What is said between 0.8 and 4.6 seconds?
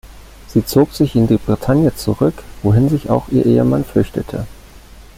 sich in die Bretagne zurück, wohin sich auch ihr Ehemann flüchtete.